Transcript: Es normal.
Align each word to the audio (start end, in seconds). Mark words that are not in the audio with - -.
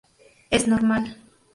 Es 0.49 0.65
normal. 0.67 1.15